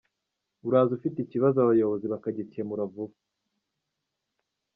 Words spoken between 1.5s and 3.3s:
abayobozi bakagikemura vuba.